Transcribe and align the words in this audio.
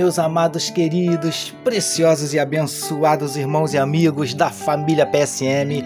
meus 0.00 0.18
amados, 0.18 0.70
queridos, 0.70 1.54
preciosos 1.62 2.32
e 2.32 2.38
abençoados 2.38 3.36
irmãos 3.36 3.74
e 3.74 3.78
amigos 3.78 4.32
da 4.32 4.48
família 4.48 5.04
PSM. 5.04 5.84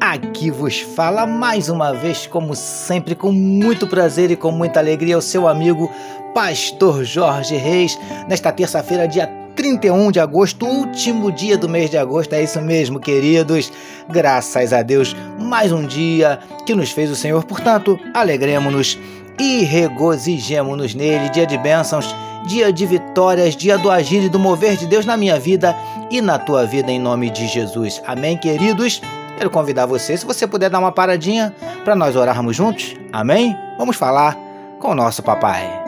Aqui 0.00 0.52
vos 0.52 0.78
fala 0.78 1.26
mais 1.26 1.68
uma 1.68 1.92
vez, 1.92 2.28
como 2.28 2.54
sempre, 2.54 3.16
com 3.16 3.32
muito 3.32 3.88
prazer 3.88 4.30
e 4.30 4.36
com 4.36 4.52
muita 4.52 4.78
alegria, 4.78 5.18
o 5.18 5.20
seu 5.20 5.48
amigo 5.48 5.90
Pastor 6.32 7.02
Jorge 7.02 7.56
Reis, 7.56 7.98
nesta 8.28 8.52
terça-feira, 8.52 9.08
dia 9.08 9.26
31 9.56 10.12
de 10.12 10.20
agosto, 10.20 10.64
último 10.64 11.32
dia 11.32 11.58
do 11.58 11.68
mês 11.68 11.90
de 11.90 11.98
agosto. 11.98 12.34
É 12.34 12.44
isso 12.44 12.60
mesmo, 12.60 13.00
queridos. 13.00 13.72
Graças 14.08 14.72
a 14.72 14.80
Deus, 14.80 15.16
mais 15.40 15.72
um 15.72 15.84
dia 15.84 16.38
que 16.64 16.72
nos 16.72 16.92
fez 16.92 17.10
o 17.10 17.16
Senhor. 17.16 17.42
Portanto, 17.42 17.98
alegremos-nos 18.14 18.96
e 19.38 19.64
regozijemos-nos 19.64 20.94
nele. 20.94 21.28
Dia 21.28 21.46
de 21.46 21.58
bênçãos, 21.58 22.14
dia 22.46 22.72
de 22.72 22.86
vitórias, 22.86 23.56
dia 23.56 23.76
do 23.78 23.90
agir 23.90 24.24
e 24.24 24.28
do 24.28 24.38
mover 24.38 24.76
de 24.76 24.86
Deus 24.86 25.04
na 25.04 25.16
minha 25.16 25.38
vida 25.38 25.76
e 26.10 26.20
na 26.20 26.38
tua 26.38 26.64
vida, 26.64 26.90
em 26.90 26.98
nome 26.98 27.30
de 27.30 27.46
Jesus. 27.46 28.02
Amém, 28.06 28.36
queridos? 28.36 29.00
Quero 29.36 29.50
convidar 29.50 29.86
você, 29.86 30.16
se 30.16 30.24
você 30.24 30.46
puder 30.46 30.70
dar 30.70 30.78
uma 30.78 30.92
paradinha 30.92 31.54
para 31.84 31.94
nós 31.94 32.16
orarmos 32.16 32.56
juntos. 32.56 32.94
Amém? 33.12 33.56
Vamos 33.76 33.96
falar 33.96 34.36
com 34.80 34.88
o 34.88 34.94
nosso 34.94 35.22
papai. 35.22 35.85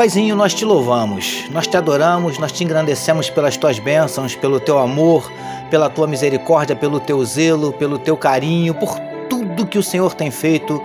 Paizinho, 0.00 0.34
nós 0.34 0.54
te 0.54 0.64
louvamos, 0.64 1.44
nós 1.50 1.66
te 1.66 1.76
adoramos, 1.76 2.38
nós 2.38 2.50
te 2.50 2.64
engrandecemos 2.64 3.28
pelas 3.28 3.58
tuas 3.58 3.78
bênçãos, 3.78 4.34
pelo 4.34 4.58
teu 4.58 4.78
amor, 4.78 5.30
pela 5.68 5.90
tua 5.90 6.06
misericórdia, 6.06 6.74
pelo 6.74 6.98
teu 6.98 7.22
zelo, 7.22 7.70
pelo 7.70 7.98
teu 7.98 8.16
carinho, 8.16 8.72
por 8.72 8.98
tudo 9.28 9.66
que 9.66 9.76
o 9.76 9.82
Senhor 9.82 10.14
tem 10.14 10.30
feito 10.30 10.82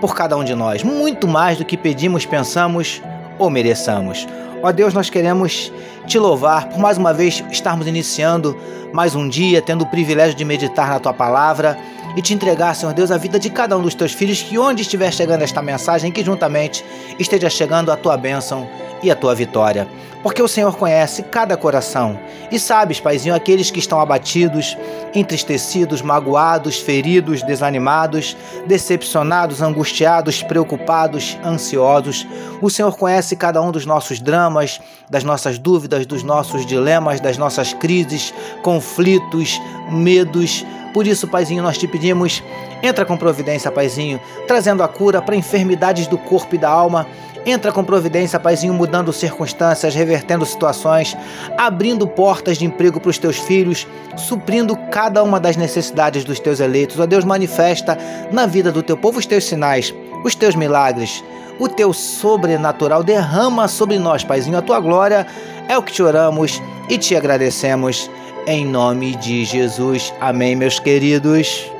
por 0.00 0.16
cada 0.16 0.36
um 0.36 0.42
de 0.42 0.52
nós, 0.52 0.82
muito 0.82 1.28
mais 1.28 1.58
do 1.58 1.64
que 1.64 1.76
pedimos, 1.76 2.26
pensamos 2.26 3.00
ou 3.38 3.48
mereçamos. 3.48 4.26
Ó 4.60 4.72
Deus, 4.72 4.92
nós 4.92 5.08
queremos 5.08 5.72
te 6.04 6.18
louvar 6.18 6.68
por 6.68 6.80
mais 6.80 6.98
uma 6.98 7.14
vez 7.14 7.44
estarmos 7.52 7.86
iniciando 7.86 8.56
mais 8.92 9.14
um 9.14 9.28
dia, 9.28 9.62
tendo 9.62 9.82
o 9.82 9.86
privilégio 9.86 10.34
de 10.34 10.44
meditar 10.44 10.88
na 10.88 10.98
tua 10.98 11.14
palavra 11.14 11.78
e 12.16 12.22
te 12.22 12.32
entregar, 12.32 12.74
Senhor 12.74 12.94
Deus, 12.94 13.10
a 13.10 13.18
vida 13.18 13.38
de 13.38 13.50
cada 13.50 13.76
um 13.76 13.82
dos 13.82 13.94
teus 13.94 14.12
filhos, 14.12 14.42
que 14.42 14.58
onde 14.58 14.80
estiver 14.80 15.12
chegando 15.12 15.42
esta 15.42 15.60
mensagem, 15.60 16.10
que 16.10 16.24
juntamente 16.24 16.82
esteja 17.18 17.50
chegando 17.50 17.92
a 17.92 17.96
tua 17.96 18.16
bênção 18.16 18.66
e 19.02 19.10
a 19.10 19.14
tua 19.14 19.34
vitória. 19.34 19.86
Porque 20.22 20.42
o 20.42 20.48
Senhor 20.48 20.74
conhece 20.76 21.22
cada 21.22 21.56
coração 21.56 22.18
e 22.50 22.58
sabes, 22.58 22.98
Paizinho, 22.98 23.34
aqueles 23.34 23.70
que 23.70 23.78
estão 23.78 24.00
abatidos, 24.00 24.76
entristecidos, 25.14 26.00
magoados, 26.00 26.80
feridos, 26.80 27.42
desanimados, 27.42 28.36
decepcionados, 28.66 29.60
angustiados, 29.62 30.42
preocupados, 30.42 31.38
ansiosos. 31.44 32.26
O 32.62 32.70
Senhor 32.70 32.96
conhece 32.96 33.36
cada 33.36 33.60
um 33.60 33.70
dos 33.70 33.84
nossos 33.84 34.18
dramas, 34.18 34.80
das 35.08 35.22
nossas 35.22 35.58
dúvidas, 35.58 36.06
dos 36.06 36.22
nossos 36.22 36.64
dilemas, 36.64 37.20
das 37.20 37.36
nossas 37.36 37.72
crises, 37.74 38.32
conflitos, 38.62 39.60
medos 39.90 40.64
por 40.96 41.06
isso, 41.06 41.28
Paizinho, 41.28 41.62
nós 41.62 41.76
te 41.76 41.86
pedimos, 41.86 42.42
entra 42.82 43.04
com 43.04 43.18
providência, 43.18 43.70
Paizinho, 43.70 44.18
trazendo 44.48 44.82
a 44.82 44.88
cura 44.88 45.20
para 45.20 45.36
enfermidades 45.36 46.06
do 46.06 46.16
corpo 46.16 46.54
e 46.54 46.58
da 46.58 46.70
alma. 46.70 47.06
Entra 47.44 47.70
com 47.70 47.84
providência, 47.84 48.40
Paizinho, 48.40 48.72
mudando 48.72 49.12
circunstâncias, 49.12 49.94
revertendo 49.94 50.46
situações, 50.46 51.14
abrindo 51.58 52.08
portas 52.08 52.56
de 52.56 52.64
emprego 52.64 52.98
para 52.98 53.10
os 53.10 53.18
teus 53.18 53.36
filhos, 53.36 53.86
suprindo 54.16 54.74
cada 54.90 55.22
uma 55.22 55.38
das 55.38 55.54
necessidades 55.54 56.24
dos 56.24 56.40
teus 56.40 56.60
eleitos. 56.60 56.98
Ó 56.98 57.04
Deus, 57.04 57.26
manifesta 57.26 57.98
na 58.32 58.46
vida 58.46 58.72
do 58.72 58.82
teu 58.82 58.96
povo 58.96 59.18
os 59.18 59.26
teus 59.26 59.44
sinais, 59.44 59.94
os 60.24 60.34
teus 60.34 60.54
milagres, 60.54 61.22
o 61.58 61.68
teu 61.68 61.92
sobrenatural. 61.92 63.04
Derrama 63.04 63.68
sobre 63.68 63.98
nós, 63.98 64.24
Paizinho, 64.24 64.56
a 64.56 64.62
tua 64.62 64.80
glória. 64.80 65.26
É 65.68 65.76
o 65.76 65.82
que 65.82 65.92
te 65.92 66.02
oramos 66.02 66.62
e 66.88 66.96
te 66.96 67.14
agradecemos 67.14 68.08
em 68.46 68.64
nome 68.64 69.16
de 69.16 69.44
Jesus. 69.44 70.14
Amém, 70.20 70.54
meus 70.54 70.78
queridos. 70.78 71.70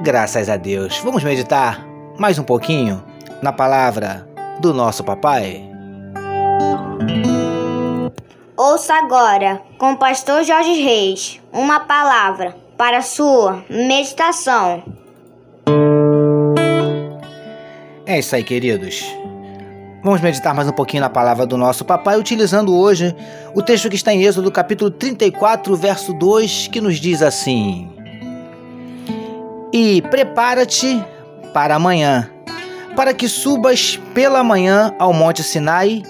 Graças 0.00 0.48
a 0.48 0.56
Deus. 0.56 0.98
Vamos 0.98 1.24
meditar 1.24 1.84
mais 2.18 2.38
um 2.38 2.44
pouquinho 2.44 3.02
na 3.42 3.52
palavra 3.52 4.28
do 4.60 4.72
nosso 4.72 5.02
papai? 5.02 5.62
Ouça 8.56 8.94
agora, 8.94 9.62
com 9.78 9.92
o 9.92 9.96
pastor 9.96 10.44
Jorge 10.44 10.74
Reis, 10.74 11.40
uma 11.52 11.80
palavra 11.80 12.54
para 12.76 13.02
sua 13.02 13.64
meditação. 13.68 15.03
É 18.14 18.20
isso 18.20 18.36
aí, 18.36 18.44
queridos. 18.44 19.04
Vamos 20.00 20.20
meditar 20.20 20.54
mais 20.54 20.68
um 20.68 20.72
pouquinho 20.72 21.00
na 21.00 21.10
palavra 21.10 21.44
do 21.44 21.56
nosso 21.56 21.84
papai, 21.84 22.16
utilizando 22.16 22.72
hoje 22.72 23.12
o 23.56 23.60
texto 23.60 23.90
que 23.90 23.96
está 23.96 24.14
em 24.14 24.22
Êxodo, 24.22 24.52
capítulo 24.52 24.88
34, 24.88 25.74
verso 25.74 26.12
2, 26.12 26.68
que 26.68 26.80
nos 26.80 27.00
diz 27.00 27.22
assim: 27.22 27.90
E 29.72 30.00
prepara-te 30.02 31.04
para 31.52 31.74
amanhã, 31.74 32.30
para 32.94 33.12
que 33.12 33.28
subas 33.28 33.98
pela 34.14 34.44
manhã 34.44 34.94
ao 34.96 35.12
monte 35.12 35.42
Sinai 35.42 36.00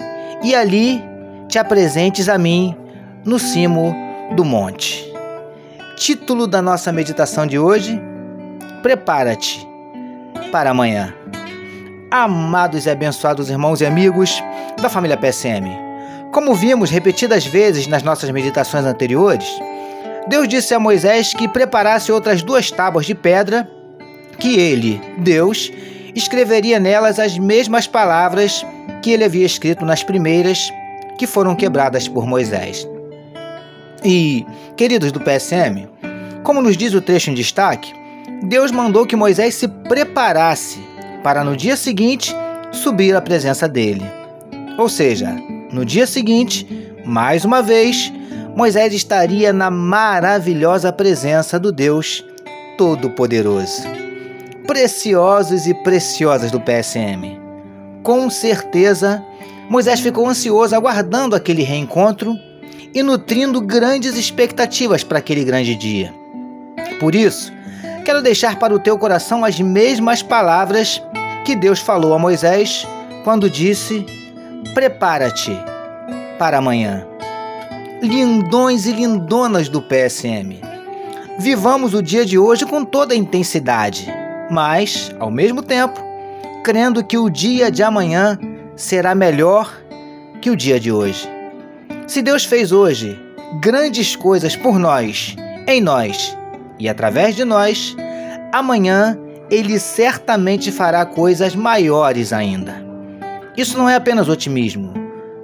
e 0.43 0.53
ali 0.53 1.03
te 1.49 1.57
apresentes 1.57 2.29
a 2.29 2.37
mim 2.37 2.77
no 3.25 3.39
cimo 3.39 3.95
do 4.35 4.45
monte. 4.45 5.11
Título 5.95 6.45
da 6.45 6.61
nossa 6.61 6.91
meditação 6.91 7.47
de 7.47 7.57
hoje: 7.57 7.99
Prepara-te 8.83 9.67
para 10.51 10.69
amanhã 10.69 11.11
amados 12.23 12.85
e 12.85 12.89
abençoados 12.89 13.49
irmãos 13.49 13.81
e 13.81 13.85
amigos 13.85 14.41
da 14.81 14.87
família 14.87 15.17
PSM. 15.17 15.67
Como 16.31 16.55
vimos 16.55 16.89
repetidas 16.89 17.45
vezes 17.45 17.87
nas 17.87 18.03
nossas 18.03 18.29
meditações 18.31 18.85
anteriores, 18.85 19.45
Deus 20.25 20.47
disse 20.47 20.73
a 20.73 20.79
Moisés 20.79 21.33
que 21.33 21.47
preparasse 21.47 22.13
outras 22.13 22.41
duas 22.41 22.71
tábuas 22.71 23.05
de 23.05 23.13
pedra, 23.13 23.69
que 24.39 24.57
ele, 24.57 25.01
Deus, 25.17 25.69
escreveria 26.15 26.79
nelas 26.79 27.19
as 27.19 27.37
mesmas 27.37 27.85
palavras 27.85 28.65
que 29.01 29.11
ele 29.11 29.25
havia 29.25 29.45
escrito 29.45 29.85
nas 29.85 30.01
primeiras, 30.01 30.71
que 31.17 31.27
foram 31.27 31.53
quebradas 31.53 32.07
por 32.07 32.25
Moisés. 32.25 32.87
E, 34.05 34.45
queridos 34.77 35.11
do 35.11 35.19
PSM, 35.19 35.89
como 36.43 36.61
nos 36.61 36.77
diz 36.77 36.93
o 36.93 37.01
trecho 37.01 37.29
em 37.29 37.33
destaque, 37.33 37.93
Deus 38.43 38.71
mandou 38.71 39.05
que 39.05 39.17
Moisés 39.17 39.55
se 39.55 39.67
preparasse 39.67 40.94
para 41.25 41.43
no 41.43 41.57
dia 41.57 41.75
seguinte 41.75 42.35
subir 42.71 43.15
à 43.15 43.19
presença 43.19 43.67
dele. 43.67 44.05
Ou 44.77 44.87
seja, 44.87 45.35
no 45.71 45.83
dia 45.83 46.05
seguinte, 46.05 46.67
mais 47.03 47.43
uma 47.43 47.63
vez, 47.63 48.13
Moisés 48.55 48.93
estaria 48.93 49.51
na 49.51 49.71
maravilhosa 49.71 50.93
presença 50.93 51.59
do 51.59 51.71
Deus 51.71 52.23
Todo-Poderoso. 52.77 53.87
Preciosos 54.67 55.65
e 55.65 55.73
preciosas 55.73 56.51
do 56.51 56.61
PSM. 56.61 57.39
Com 58.03 58.29
certeza, 58.29 59.19
Moisés 59.67 60.01
ficou 60.01 60.29
ansioso 60.29 60.75
aguardando 60.75 61.35
aquele 61.35 61.63
reencontro 61.63 62.35
e 62.93 63.01
nutrindo 63.01 63.59
grandes 63.61 64.15
expectativas 64.15 65.03
para 65.03 65.17
aquele 65.17 65.43
grande 65.43 65.73
dia. 65.73 66.13
Por 66.99 67.15
isso, 67.15 67.51
quero 68.05 68.21
deixar 68.21 68.59
para 68.59 68.73
o 68.73 68.77
teu 68.77 68.99
coração 68.99 69.43
as 69.43 69.59
mesmas 69.59 70.21
palavras 70.21 71.01
que 71.43 71.55
Deus 71.55 71.79
falou 71.79 72.13
a 72.13 72.19
Moisés 72.19 72.87
quando 73.23 73.49
disse: 73.49 74.05
Prepara-te 74.75 75.51
para 76.37 76.59
amanhã. 76.59 77.05
Lindões 78.03 78.85
e 78.85 78.91
lindonas 78.91 79.67
do 79.67 79.81
PSM. 79.81 80.61
Vivamos 81.39 81.95
o 81.95 82.03
dia 82.03 82.23
de 82.23 82.37
hoje 82.37 82.63
com 82.65 82.85
toda 82.85 83.15
a 83.15 83.17
intensidade, 83.17 84.07
mas, 84.51 85.11
ao 85.19 85.31
mesmo 85.31 85.63
tempo, 85.63 85.99
crendo 86.63 87.03
que 87.03 87.17
o 87.17 87.29
dia 87.29 87.71
de 87.71 87.81
amanhã 87.81 88.37
será 88.75 89.15
melhor 89.15 89.75
que 90.41 90.51
o 90.51 90.55
dia 90.55 90.79
de 90.79 90.91
hoje. 90.91 91.27
Se 92.05 92.21
Deus 92.21 92.45
fez 92.45 92.71
hoje 92.71 93.19
grandes 93.59 94.15
coisas 94.15 94.55
por 94.55 94.77
nós, 94.77 95.35
em 95.67 95.81
nós 95.81 96.37
e 96.79 96.89
através 96.89 97.35
de 97.35 97.45
nós, 97.45 97.95
amanhã 98.51 99.17
ele 99.49 99.79
certamente 99.79 100.71
fará 100.71 101.05
coisas 101.05 101.55
maiores 101.55 102.33
ainda. 102.33 102.83
Isso 103.55 103.77
não 103.77 103.89
é 103.89 103.95
apenas 103.95 104.27
otimismo, 104.27 104.93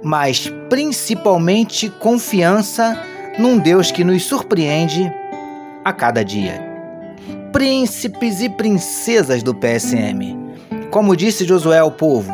mas 0.02 0.52
principalmente 0.68 1.88
confiança 1.88 3.00
num 3.38 3.58
Deus 3.58 3.90
que 3.90 4.04
nos 4.04 4.24
surpreende 4.24 5.10
a 5.84 5.92
cada 5.92 6.24
dia. 6.24 6.60
Príncipes 7.52 8.40
e 8.40 8.48
princesas 8.48 9.42
do 9.42 9.54
PSM, 9.54 10.36
como 10.90 11.16
disse 11.16 11.46
Josué 11.46 11.78
ao 11.78 11.90
povo, 11.90 12.32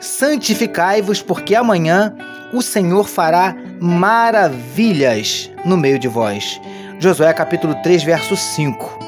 santificai-vos, 0.00 1.22
porque 1.22 1.54
amanhã 1.54 2.14
o 2.52 2.60
Senhor 2.60 3.08
fará 3.08 3.56
maravilhas 3.80 5.50
no 5.64 5.76
meio 5.76 5.98
de 5.98 6.08
vós. 6.08 6.60
Josué 7.04 7.34
capítulo 7.34 7.74
3, 7.82 8.02
verso 8.02 8.34
5. 8.34 8.98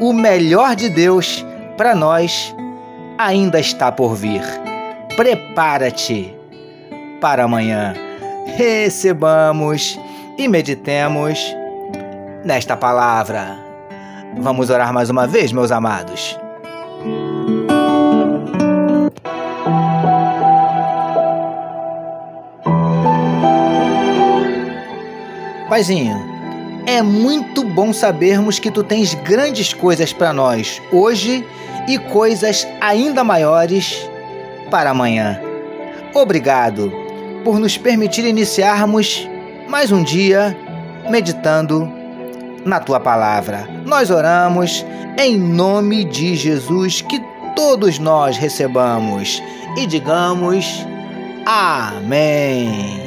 O 0.00 0.12
melhor 0.12 0.74
de 0.74 0.88
Deus 0.88 1.46
para 1.76 1.94
nós 1.94 2.52
ainda 3.16 3.60
está 3.60 3.92
por 3.92 4.16
vir. 4.16 4.42
Prepara-te 5.16 6.34
para 7.20 7.44
amanhã. 7.44 7.94
Recebamos 8.56 9.96
e 10.36 10.48
meditemos 10.48 11.38
nesta 12.44 12.76
palavra. 12.76 13.56
Vamos 14.38 14.68
orar 14.68 14.92
mais 14.92 15.08
uma 15.08 15.24
vez, 15.24 15.52
meus 15.52 15.70
amados. 15.70 16.36
Paizinho, 25.68 26.37
é 26.88 27.02
muito 27.02 27.62
bom 27.64 27.92
sabermos 27.92 28.58
que 28.58 28.70
tu 28.70 28.82
tens 28.82 29.12
grandes 29.12 29.74
coisas 29.74 30.10
para 30.10 30.32
nós 30.32 30.80
hoje 30.90 31.46
e 31.86 31.98
coisas 31.98 32.66
ainda 32.80 33.22
maiores 33.22 34.08
para 34.70 34.88
amanhã. 34.88 35.38
Obrigado 36.14 36.90
por 37.44 37.58
nos 37.58 37.76
permitir 37.76 38.24
iniciarmos 38.24 39.28
mais 39.68 39.92
um 39.92 40.02
dia 40.02 40.56
meditando 41.10 41.92
na 42.64 42.80
tua 42.80 42.98
palavra. 42.98 43.68
Nós 43.84 44.10
oramos 44.10 44.82
em 45.18 45.36
nome 45.36 46.04
de 46.04 46.36
Jesus 46.36 47.02
que 47.02 47.20
todos 47.54 47.98
nós 47.98 48.38
recebamos 48.38 49.42
e 49.76 49.86
digamos 49.86 50.86
amém. 51.44 53.02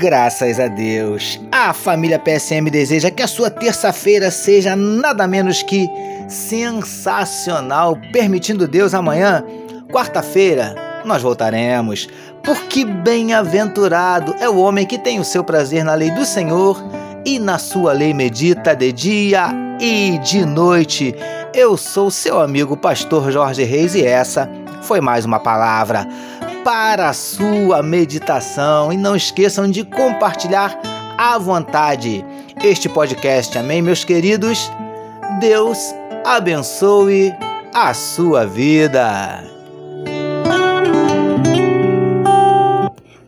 Graças 0.00 0.58
a 0.58 0.66
Deus. 0.66 1.38
A 1.52 1.74
família 1.74 2.18
PSM 2.18 2.70
deseja 2.70 3.10
que 3.10 3.22
a 3.22 3.26
sua 3.26 3.50
terça-feira 3.50 4.30
seja 4.30 4.74
nada 4.74 5.26
menos 5.26 5.62
que 5.62 5.86
sensacional, 6.26 7.98
permitindo 8.10 8.66
Deus 8.66 8.94
amanhã, 8.94 9.44
quarta-feira, 9.92 10.74
nós 11.04 11.20
voltaremos. 11.20 12.08
Porque 12.42 12.82
bem-aventurado 12.82 14.34
é 14.40 14.48
o 14.48 14.56
homem 14.56 14.86
que 14.86 14.96
tem 14.96 15.20
o 15.20 15.24
seu 15.24 15.44
prazer 15.44 15.84
na 15.84 15.92
lei 15.92 16.10
do 16.12 16.24
Senhor 16.24 16.82
e 17.26 17.38
na 17.38 17.58
sua 17.58 17.92
lei 17.92 18.14
medita 18.14 18.74
de 18.74 18.92
dia 18.92 19.50
e 19.78 20.16
de 20.20 20.46
noite. 20.46 21.14
Eu 21.52 21.76
sou 21.76 22.10
seu 22.10 22.40
amigo 22.40 22.74
pastor 22.74 23.30
Jorge 23.30 23.64
Reis 23.64 23.94
e 23.94 24.02
essa 24.02 24.48
foi 24.80 25.02
mais 25.02 25.26
uma 25.26 25.38
palavra 25.38 26.08
para 26.64 27.08
a 27.08 27.12
sua 27.12 27.82
meditação. 27.82 28.92
E 28.92 28.96
não 28.96 29.16
esqueçam 29.16 29.70
de 29.70 29.84
compartilhar 29.84 30.78
à 31.16 31.38
vontade 31.38 32.24
este 32.62 32.88
podcast. 32.88 33.56
Amém, 33.58 33.82
meus 33.82 34.04
queridos? 34.04 34.70
Deus 35.40 35.94
abençoe 36.24 37.34
a 37.74 37.94
sua 37.94 38.46
vida. 38.46 39.44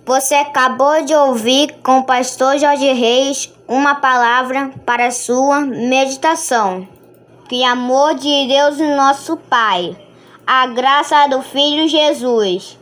Você 0.04 0.34
acabou 0.34 1.04
de 1.04 1.14
ouvir 1.14 1.74
com 1.82 2.00
o 2.00 2.04
pastor 2.04 2.58
Jorge 2.58 2.92
Reis 2.92 3.52
uma 3.66 3.94
palavra 3.94 4.70
para 4.84 5.06
a 5.06 5.10
sua 5.10 5.60
meditação. 5.60 6.86
Que 7.48 7.64
amor 7.64 8.14
de 8.14 8.48
Deus, 8.48 8.78
nosso 8.78 9.36
Pai, 9.36 9.96
a 10.46 10.66
graça 10.66 11.26
do 11.28 11.40
Filho 11.40 11.88
Jesus 11.88 12.81